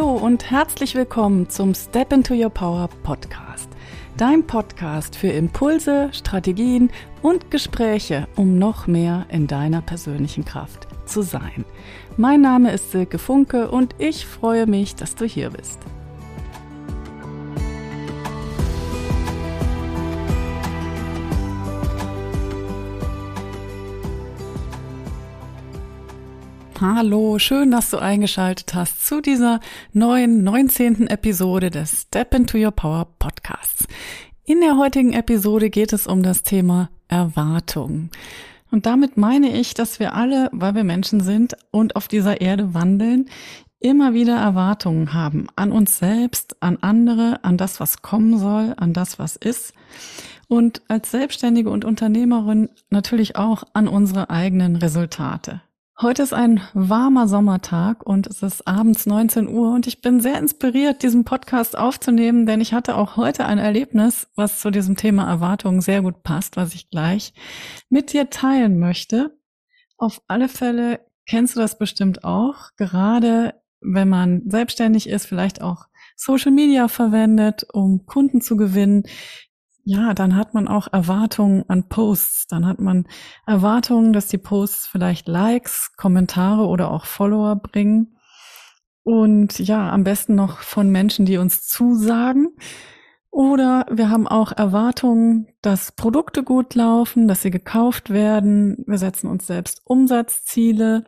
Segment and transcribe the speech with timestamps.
[0.00, 3.68] Hallo und herzlich willkommen zum Step into Your Power Podcast.
[4.16, 11.20] Dein Podcast für Impulse, Strategien und Gespräche, um noch mehr in deiner persönlichen Kraft zu
[11.20, 11.66] sein.
[12.16, 15.80] Mein Name ist Silke Funke und ich freue mich, dass du hier bist.
[26.82, 29.60] Hallo, schön, dass du eingeschaltet hast zu dieser
[29.92, 31.08] neuen 19.
[31.08, 33.86] Episode des Step into Your Power Podcasts.
[34.46, 38.08] In der heutigen Episode geht es um das Thema Erwartung.
[38.70, 42.72] Und damit meine ich, dass wir alle, weil wir Menschen sind und auf dieser Erde
[42.72, 43.28] wandeln,
[43.78, 48.94] immer wieder Erwartungen haben an uns selbst, an andere, an das, was kommen soll, an
[48.94, 49.74] das, was ist.
[50.48, 55.60] Und als Selbstständige und Unternehmerin natürlich auch an unsere eigenen Resultate.
[56.02, 60.38] Heute ist ein warmer Sommertag und es ist abends 19 Uhr und ich bin sehr
[60.38, 65.28] inspiriert, diesen Podcast aufzunehmen, denn ich hatte auch heute ein Erlebnis, was zu diesem Thema
[65.28, 67.34] Erwartungen sehr gut passt, was ich gleich
[67.90, 69.36] mit dir teilen möchte.
[69.98, 75.84] Auf alle Fälle kennst du das bestimmt auch, gerade wenn man selbstständig ist, vielleicht auch
[76.16, 79.02] Social Media verwendet, um Kunden zu gewinnen,
[79.84, 82.46] ja, dann hat man auch Erwartungen an Posts.
[82.48, 83.06] Dann hat man
[83.46, 88.16] Erwartungen, dass die Posts vielleicht Likes, Kommentare oder auch Follower bringen.
[89.02, 92.48] Und ja, am besten noch von Menschen, die uns zusagen.
[93.30, 98.84] Oder wir haben auch Erwartungen, dass Produkte gut laufen, dass sie gekauft werden.
[98.86, 101.04] Wir setzen uns selbst Umsatzziele.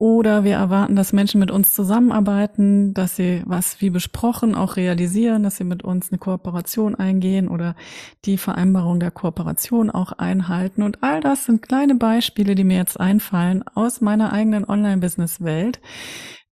[0.00, 5.42] Oder wir erwarten, dass Menschen mit uns zusammenarbeiten, dass sie was wie besprochen auch realisieren,
[5.42, 7.76] dass sie mit uns eine Kooperation eingehen oder
[8.24, 10.82] die Vereinbarung der Kooperation auch einhalten.
[10.82, 15.82] Und all das sind kleine Beispiele, die mir jetzt einfallen aus meiner eigenen Online-Business-Welt.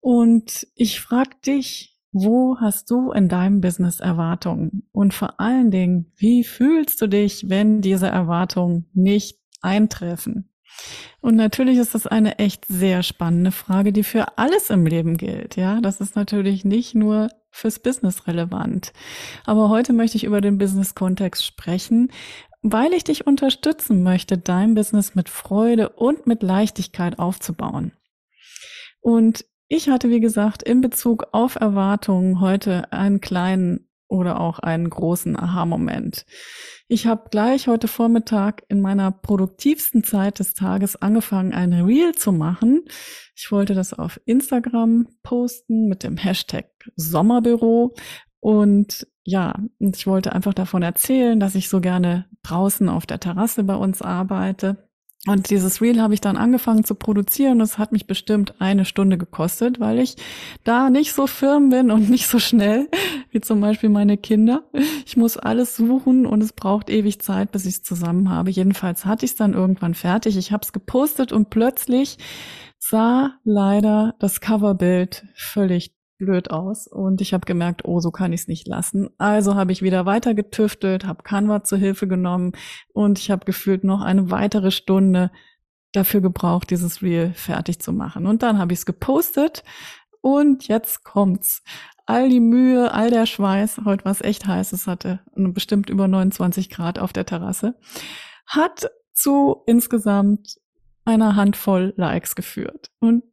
[0.01, 4.89] Und ich frage dich, wo hast du in deinem Business Erwartungen?
[4.91, 10.49] Und vor allen Dingen, wie fühlst du dich, wenn diese Erwartungen nicht eintreffen?
[11.21, 15.55] Und natürlich ist das eine echt sehr spannende Frage, die für alles im Leben gilt.
[15.55, 18.93] Ja, das ist natürlich nicht nur fürs Business relevant.
[19.45, 22.11] Aber heute möchte ich über den Business-Kontext sprechen,
[22.61, 27.93] weil ich dich unterstützen möchte, dein Business mit Freude und mit Leichtigkeit aufzubauen.
[29.01, 34.89] Und ich hatte, wie gesagt, in Bezug auf Erwartungen heute einen kleinen oder auch einen
[34.89, 36.25] großen Aha-Moment.
[36.87, 42.31] Ich habe gleich heute Vormittag in meiner produktivsten Zeit des Tages angefangen, ein Reel zu
[42.31, 42.85] machen.
[43.35, 47.93] Ich wollte das auf Instagram posten mit dem Hashtag Sommerbüro.
[48.39, 53.63] Und ja, ich wollte einfach davon erzählen, dass ich so gerne draußen auf der Terrasse
[53.63, 54.86] bei uns arbeite
[55.27, 57.59] und dieses Reel habe ich dann angefangen zu produzieren.
[57.59, 60.15] Das hat mich bestimmt eine Stunde gekostet, weil ich
[60.63, 62.89] da nicht so firm bin und nicht so schnell
[63.31, 64.63] wie zum Beispiel meine Kinder.
[65.05, 68.51] Ich muss alles suchen und es braucht ewig Zeit, bis ich es zusammen habe.
[68.51, 70.37] Jedenfalls hatte ich es dann irgendwann fertig.
[70.37, 72.17] Ich habe es gepostet und plötzlich
[72.79, 78.41] sah leider das Coverbild völlig blöd aus und ich habe gemerkt, oh, so kann ich
[78.41, 79.09] es nicht lassen.
[79.17, 82.53] Also habe ich wieder weiter getüftelt, habe Canva zur Hilfe genommen
[82.93, 85.31] und ich habe gefühlt noch eine weitere Stunde
[85.93, 88.25] dafür gebraucht, dieses Reel fertig zu machen.
[88.25, 89.63] Und dann habe ich es gepostet
[90.21, 91.63] und jetzt kommt's.
[92.05, 96.69] All die Mühe, all der Schweiß, heute was echt heiß, es hatte bestimmt über 29
[96.69, 97.75] Grad auf der Terrasse,
[98.45, 100.55] hat zu insgesamt
[101.03, 102.91] einer Handvoll Likes geführt.
[102.99, 103.23] Und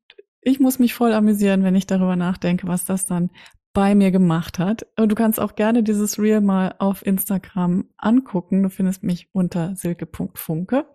[0.44, 3.30] ich muss mich voll amüsieren, wenn ich darüber nachdenke, was das dann
[3.72, 4.86] bei mir gemacht hat.
[4.96, 8.62] Und du kannst auch gerne dieses Reel mal auf Instagram angucken.
[8.62, 10.86] Du findest mich unter silke.funke.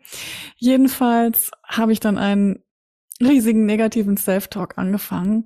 [0.56, 2.64] Jedenfalls habe ich dann einen
[3.22, 5.46] riesigen negativen Self-Talk angefangen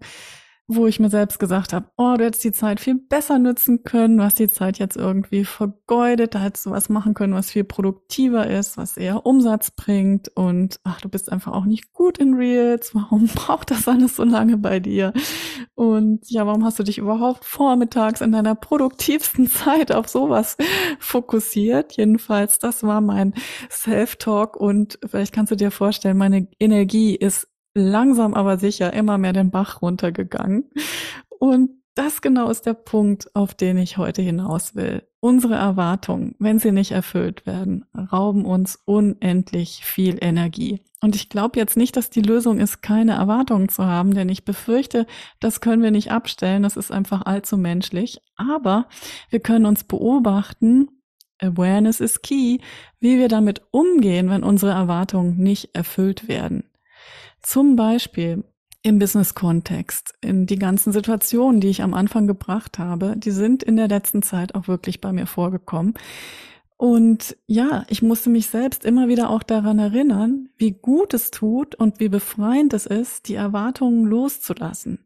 [0.68, 4.18] wo ich mir selbst gesagt habe, oh, du hättest die Zeit viel besser nutzen können,
[4.18, 7.66] du hast die Zeit jetzt irgendwie vergeudet, da hättest du was machen können, was viel
[7.66, 10.29] produktiver ist, was eher Umsatz bringt.
[10.35, 14.24] Und ach, du bist einfach auch nicht gut in Reels, warum braucht das alles so
[14.24, 15.12] lange bei dir?
[15.75, 20.56] Und ja, warum hast du dich überhaupt vormittags in deiner produktivsten Zeit auf sowas
[21.00, 21.98] fokussiert?
[21.98, 23.33] Jedenfalls, das war mein
[23.69, 24.56] Self-Talk.
[24.56, 29.52] Und vielleicht kannst du dir vorstellen, meine Energie ist langsam aber sicher immer mehr den
[29.52, 30.70] Bach runtergegangen.
[31.40, 35.08] Und das genau ist der Punkt, auf den ich heute hinaus will.
[35.20, 40.81] Unsere Erwartungen, wenn sie nicht erfüllt werden, rauben uns unendlich viel Energie.
[41.02, 44.44] Und ich glaube jetzt nicht, dass die Lösung ist, keine Erwartungen zu haben, denn ich
[44.44, 45.06] befürchte,
[45.40, 48.22] das können wir nicht abstellen, das ist einfach allzu menschlich.
[48.38, 48.88] Aber
[49.30, 50.88] wir können uns beobachten,
[51.40, 52.60] Awareness is key,
[53.00, 56.64] wie wir damit umgehen, wenn unsere Erwartungen nicht erfüllt werden.
[57.44, 58.44] Zum Beispiel,
[58.84, 63.78] im Business-Kontext, in die ganzen Situationen, die ich am Anfang gebracht habe, die sind in
[63.78, 65.94] der letzten Zeit auch wirklich bei mir vorgekommen.
[66.75, 71.75] Und ja, ich musste mich selbst immer wieder auch daran erinnern, wie gut es tut
[71.75, 75.00] und wie befreiend es ist, die Erwartungen loszulassen.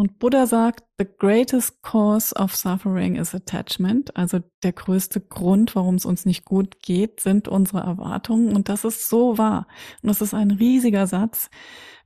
[0.00, 4.16] Und Buddha sagt, the greatest cause of suffering is attachment.
[4.16, 8.56] Also der größte Grund, warum es uns nicht gut geht, sind unsere Erwartungen.
[8.56, 9.66] Und das ist so wahr.
[10.02, 11.50] Und das ist ein riesiger Satz.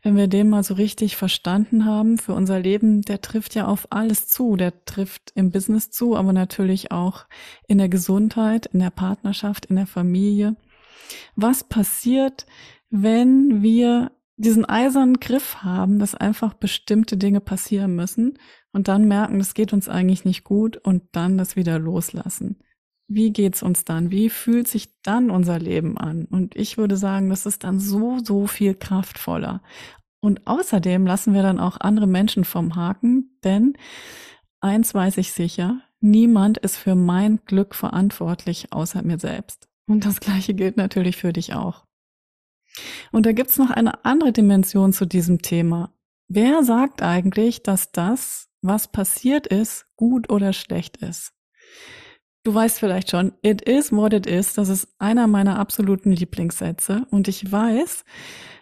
[0.03, 3.87] Wenn wir den mal so richtig verstanden haben für unser Leben, der trifft ja auf
[3.91, 4.57] alles zu.
[4.57, 7.27] Der trifft im Business zu, aber natürlich auch
[7.69, 10.57] in der Gesundheit, in der Partnerschaft, in der Familie.
[11.37, 12.45] Was passiert,
[12.91, 18.39] wenn wir diesen eisernen Griff haben, dass einfach bestimmte Dinge passieren müssen
[18.73, 22.59] und dann merken, das geht uns eigentlich nicht gut und dann das wieder loslassen.
[23.07, 24.11] Wie geht's uns dann?
[24.11, 26.25] Wie fühlt sich dann unser Leben an?
[26.25, 29.63] Und ich würde sagen, das ist dann so, so viel kraftvoller.
[30.21, 33.75] Und außerdem lassen wir dann auch andere Menschen vom Haken, denn
[34.61, 39.69] eins weiß ich sicher, niemand ist für mein Glück verantwortlich außer mir selbst.
[39.87, 41.85] Und das gleiche gilt natürlich für dich auch.
[43.13, 45.93] Und da gibt's noch eine andere Dimension zu diesem Thema.
[46.29, 51.33] Wer sagt eigentlich, dass das, was passiert ist, gut oder schlecht ist?
[52.45, 54.55] Du weißt vielleicht schon, it is what it is.
[54.55, 57.07] Das ist einer meiner absoluten Lieblingssätze.
[57.11, 58.05] Und ich weiß,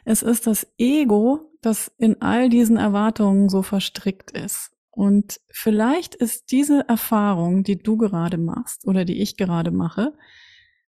[0.05, 4.71] es ist das Ego, das in all diesen Erwartungen so verstrickt ist.
[4.91, 10.13] Und vielleicht ist diese Erfahrung, die du gerade machst oder die ich gerade mache,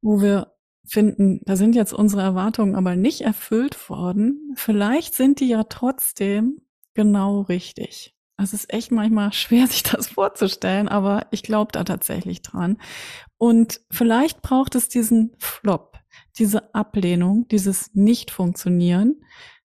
[0.01, 0.54] wo wir
[0.90, 6.62] finden, da sind jetzt unsere Erwartungen aber nicht erfüllt worden, vielleicht sind die ja trotzdem
[6.94, 8.16] genau richtig.
[8.38, 12.78] Es ist echt manchmal schwer, sich das vorzustellen, aber ich glaube da tatsächlich dran.
[13.38, 15.98] Und vielleicht braucht es diesen Flop,
[16.38, 19.24] diese Ablehnung, dieses Nicht-Funktionieren,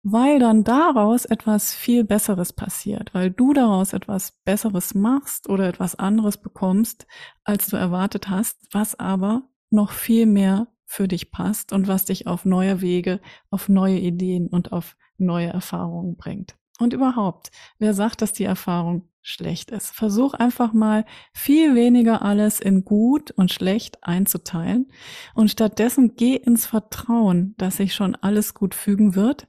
[0.04, 5.96] weil dann daraus etwas viel Besseres passiert, weil du daraus etwas Besseres machst oder etwas
[5.96, 7.08] anderes bekommst,
[7.44, 12.26] als du erwartet hast, was aber noch viel mehr für dich passt und was dich
[12.26, 13.20] auf neue Wege,
[13.52, 16.56] auf neue Ideen und auf neue Erfahrungen bringt.
[16.80, 19.92] Und überhaupt, wer sagt, dass die Erfahrung schlecht ist?
[19.92, 24.92] Versuch einfach mal viel weniger alles in gut und schlecht einzuteilen
[25.36, 29.48] und stattdessen geh ins Vertrauen, dass sich schon alles gut fügen wird.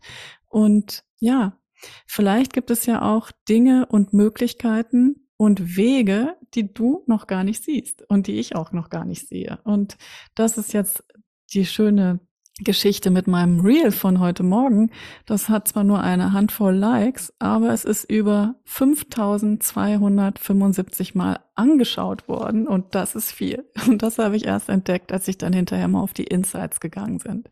[0.49, 1.59] Und ja,
[2.07, 7.63] vielleicht gibt es ja auch Dinge und Möglichkeiten, und Wege, die du noch gar nicht
[7.63, 9.61] siehst und die ich auch noch gar nicht sehe.
[9.63, 9.97] Und
[10.35, 11.05] das ist jetzt
[11.53, 12.21] die schöne
[12.61, 14.91] Geschichte mit meinem Reel von heute Morgen,
[15.27, 22.67] das hat zwar nur eine Handvoll Likes, aber es ist über 5275 Mal angeschaut worden
[22.67, 23.71] und das ist viel.
[23.87, 27.21] Und das habe ich erst entdeckt, als ich dann hinterher mal auf die Insights gegangen
[27.21, 27.49] sind.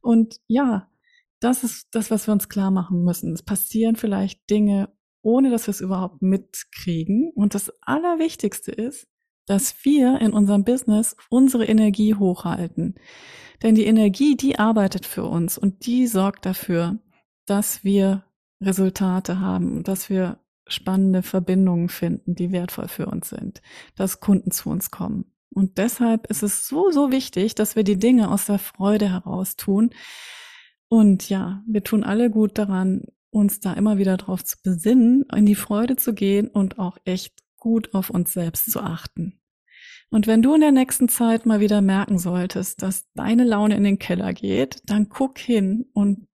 [0.00, 0.88] Und ja,
[1.40, 3.34] das ist das, was wir uns klar machen müssen.
[3.34, 4.88] Es passieren vielleicht Dinge,
[5.22, 7.30] ohne dass wir es überhaupt mitkriegen.
[7.34, 9.06] Und das Allerwichtigste ist,
[9.50, 12.94] dass wir in unserem Business unsere Energie hochhalten.
[13.64, 17.00] Denn die Energie, die arbeitet für uns und die sorgt dafür,
[17.46, 18.22] dass wir
[18.62, 20.38] Resultate haben, dass wir
[20.68, 23.60] spannende Verbindungen finden, die wertvoll für uns sind,
[23.96, 25.24] dass Kunden zu uns kommen.
[25.52, 29.56] Und deshalb ist es so, so wichtig, dass wir die Dinge aus der Freude heraus
[29.56, 29.90] tun.
[30.88, 35.44] Und ja, wir tun alle gut daran, uns da immer wieder drauf zu besinnen, in
[35.44, 39.39] die Freude zu gehen und auch echt gut auf uns selbst zu achten.
[40.10, 43.84] Und wenn du in der nächsten Zeit mal wieder merken solltest, dass deine Laune in
[43.84, 46.26] den Keller geht, dann guck hin und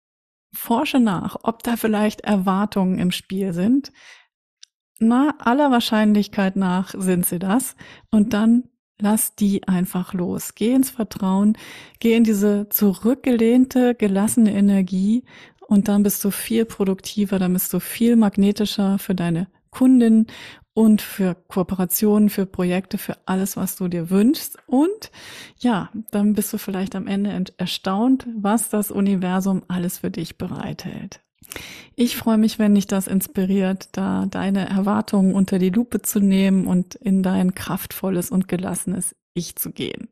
[0.53, 3.91] forsche nach, ob da vielleicht Erwartungen im Spiel sind.
[4.99, 7.75] Na, aller Wahrscheinlichkeit nach sind sie das.
[8.09, 8.63] Und dann
[8.99, 10.55] lass die einfach los.
[10.55, 11.57] Geh ins Vertrauen,
[11.99, 15.23] geh in diese zurückgelehnte, gelassene Energie
[15.67, 20.27] und dann bist du viel produktiver, dann bist du viel magnetischer für deine Kundin
[20.77, 24.59] und für Kooperationen, für Projekte, für alles, was du dir wünschst.
[24.67, 25.09] Und
[25.57, 31.19] ja, dann bist du vielleicht am Ende erstaunt, was das Universum alles für dich bereithält.
[31.95, 36.67] Ich freue mich, wenn dich das inspiriert, da deine Erwartungen unter die Lupe zu nehmen
[36.67, 40.09] und in dein kraftvolles und gelassenes Ich zu gehen.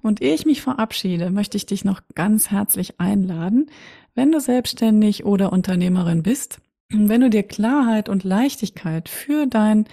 [0.00, 3.66] Und ehe ich mich verabschiede, möchte ich dich noch ganz herzlich einladen,
[4.14, 9.86] wenn du selbstständig oder Unternehmerin bist, wenn du dir Klarheit und Leichtigkeit für dein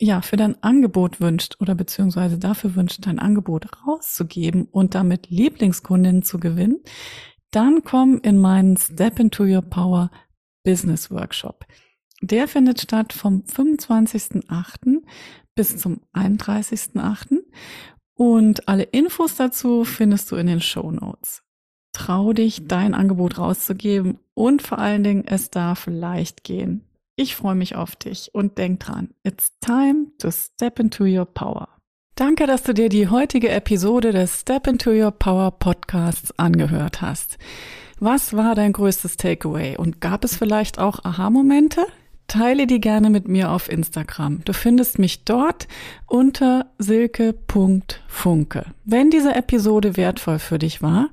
[0.00, 6.22] ja, für dein Angebot wünscht oder beziehungsweise dafür wünscht, dein Angebot rauszugeben und damit Lieblingskundinnen
[6.22, 6.80] zu gewinnen,
[7.52, 10.10] dann komm in meinen Step into Your Power
[10.64, 11.64] Business Workshop.
[12.22, 15.02] Der findet statt vom 25.08.
[15.54, 17.38] bis zum 31.08.
[18.16, 21.43] Und alle Infos dazu findest du in den Show Notes.
[21.94, 26.84] Trau dich, dein Angebot rauszugeben und vor allen Dingen, es darf leicht gehen.
[27.16, 31.68] Ich freue mich auf dich und denk dran, it's time to step into your power.
[32.16, 37.38] Danke, dass du dir die heutige Episode des Step into Your Power Podcasts angehört hast.
[37.98, 41.84] Was war dein größtes Takeaway und gab es vielleicht auch Aha-Momente?
[42.34, 44.40] Teile die gerne mit mir auf Instagram.
[44.44, 45.68] Du findest mich dort
[46.08, 48.64] unter silke.funke.
[48.84, 51.10] Wenn diese Episode wertvoll für dich war,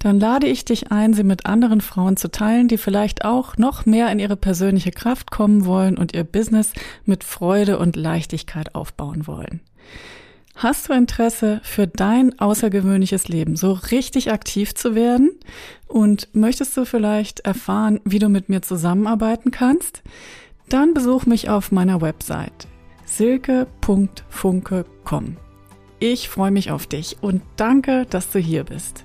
[0.00, 3.86] dann lade ich dich ein, sie mit anderen Frauen zu teilen, die vielleicht auch noch
[3.86, 6.72] mehr in ihre persönliche Kraft kommen wollen und ihr Business
[7.04, 9.60] mit Freude und Leichtigkeit aufbauen wollen.
[10.56, 15.30] Hast du Interesse für dein außergewöhnliches Leben, so richtig aktiv zu werden?
[15.86, 20.02] Und möchtest du vielleicht erfahren, wie du mit mir zusammenarbeiten kannst?
[20.68, 22.68] Dann besuch mich auf meiner Website
[23.06, 25.36] silke.funke.com.
[26.00, 29.03] Ich freue mich auf dich und danke, dass du hier bist.